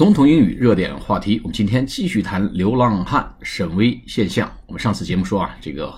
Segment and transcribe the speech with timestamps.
[0.00, 4.50] 总统英语热点话题，我们今天继续谈流浪汉沈威现象。
[4.66, 5.94] 我们上次节目说啊，这个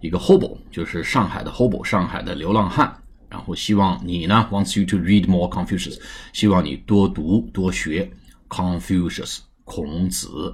[0.00, 2.92] 一个 hobo 就是上海的 hobo，上海的流浪汉。
[3.30, 6.00] 然后希望你呢，wants you to read more Confucius，
[6.32, 8.10] 希望你多读多学
[8.48, 10.52] Confucius，孔子，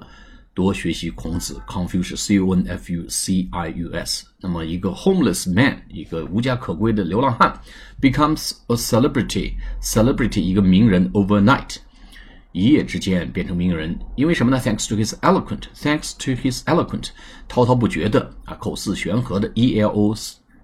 [0.53, 4.27] 多学习孔子 Confucius，C O N F U C I U S。
[4.39, 7.59] 那么一个 homeless man，一个无家可归的流浪汉
[7.99, 11.77] ，becomes a celebrity，celebrity 一个名人 overnight。
[12.53, 17.09] 一夜之间变成名人，因为什么呢？Thanks to his eloquent，thanks to his eloquent，
[17.47, 20.15] 滔滔不绝的啊，口似悬河的 E L O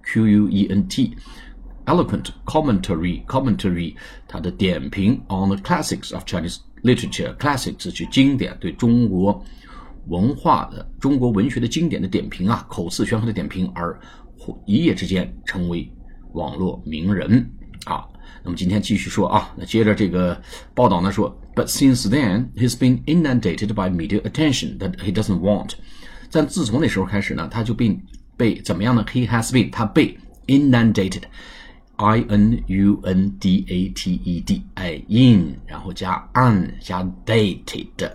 [0.03, 3.95] Q U E N T，eloquent commentary，commentary，
[4.27, 9.41] 他的点评 on the classics of Chinese literature，classics 是经典，对中国
[10.07, 13.97] 文化的、中国文学的经典的点评啊，口似悬河的点评，而
[14.65, 15.89] 一夜之间成为
[16.33, 17.49] 网络名人。
[18.43, 20.41] 那么今天继续说啊，那接着这个
[20.73, 25.71] 报道呢说，But since then he's been inundated by media attention that he doesn't want。
[26.31, 27.99] 但自从那时候开始呢，他就被
[28.35, 38.11] 被怎么样呢？He has been，他被 inundated，I N U N D A T E D，哎，in，然后加 un 加 dated，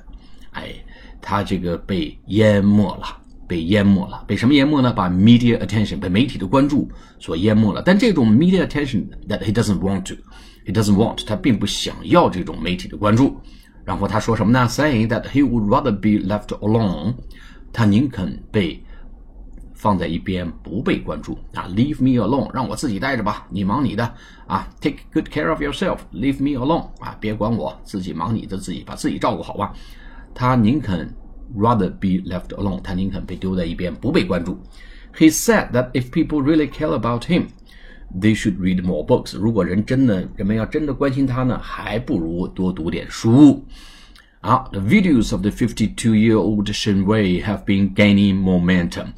[0.53, 0.75] 哎，
[1.21, 3.22] 他这个被淹没了。
[3.53, 4.91] 被淹没了，被什么淹没呢？
[4.91, 7.83] 把 media attention 被媒体的关注所淹没了。
[7.85, 13.39] 但这种 media attention that he doesn't want to，he doesn't want，他并不想要这种媒体的关注。
[13.85, 17.15] 然后他说什么呢？Saying that he would rather be left alone，
[17.75, 18.83] 他宁肯被
[19.75, 21.69] 放在一边，不被关注啊。
[21.77, 24.15] Leave me alone，让我自己待着吧，你忙你的
[24.47, 24.67] 啊。
[24.81, 29.75] Take good care of yourself，leave me alone 啊，别管我，自己忙你的，自己把自己照顾好吧。
[30.35, 31.15] 他宁肯。
[31.57, 34.59] Rather be left alone，他宁肯被丢在一边，不被关注。
[35.17, 37.49] He said that if people really care about him,
[38.19, 39.37] they should read more books。
[39.37, 43.65] 如果人真的人们要真的关心他呢，还不如多读点书。
[44.41, 49.09] 啊，the videos of the 52-year-old Shen Wei have been gaining momentum。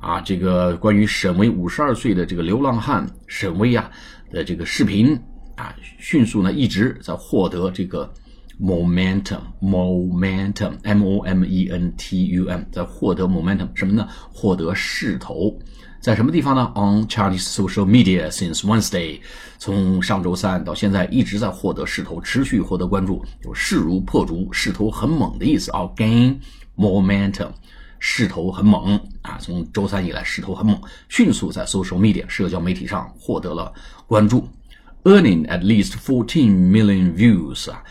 [0.00, 3.90] 啊，这个关于沈巍五十二岁的这个流浪汉沈巍啊
[4.30, 5.18] 的这个视频
[5.56, 8.12] 啊，迅速呢一直在获得这个。
[8.60, 14.08] Momentum momentum m o m e n t u m 在获得 momentum 什么呢？
[14.32, 15.58] 获得势头，
[16.00, 19.20] 在什么地方呢？On Chinese social media since Wednesday，
[19.58, 25.80] 从上周三到现在一直在获得势头，持续获得关注，就势如破竹，势头很猛的意思啊。
[25.96, 26.36] Gain
[26.76, 27.48] momentum，
[27.98, 29.38] 势头很猛啊！
[29.40, 33.72] 从周三以来势头很猛，迅速在 social media 社交媒体上获得了
[34.06, 34.48] 关注
[35.04, 37.82] ，earning at least fourteen million views 啊。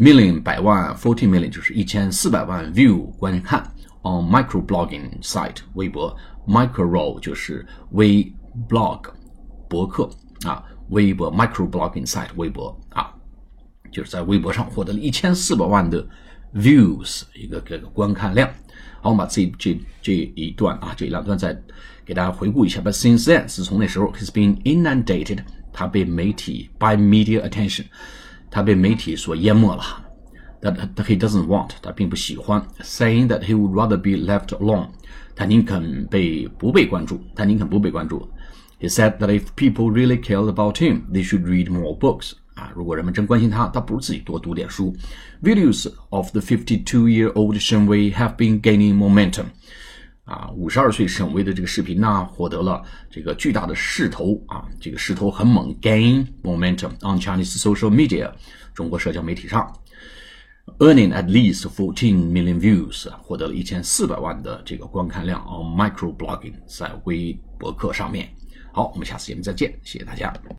[0.00, 3.62] Million 百万，forty million 就是一千四百万 view 观看
[4.02, 6.16] on microblogging site 微博
[6.48, 8.32] ，micro 就是微
[8.66, 9.02] blog
[9.68, 10.08] 博客
[10.46, 13.12] 啊，微博 microblogging site 微博啊，
[13.92, 16.02] 就是在微博上获得了一千四百万的
[16.54, 18.48] views 一个这个观看量。
[19.02, 21.54] 好，我们把这这这一段啊，这两段再
[22.06, 22.80] 给大家回顾一下。
[22.80, 25.40] But since then，自从那时候，has been inundated，
[25.74, 27.84] 他被媒体 by media attention。
[28.49, 29.83] 他被媒体所淹没了。
[30.61, 32.65] That he doesn't want，他并不喜欢。
[32.81, 34.87] Saying that he would rather be left alone，
[35.35, 38.27] 他宁肯被不被关注，他宁肯不被关注。
[38.79, 42.33] He said that if people really cared about him, they should read more books。
[42.55, 44.95] 啊，如果人们真关心他，他不如自己多读点书。
[45.43, 49.47] Videos of the 52-year-old Shen Wei have been gaining momentum。
[50.30, 52.80] 啊，五十二岁沈巍的这个视频呢，获得了
[53.10, 58.30] 这个巨大的势头啊，这个势头很猛，gain momentum on Chinese social media，
[58.72, 59.76] 中国社交媒体上
[60.78, 68.28] ，earning at least fourteen million views，获得了一千四百万的这个观看量 on microblogging，在微博客上面。
[68.72, 70.32] 好，我们下次节目再见，谢谢大家。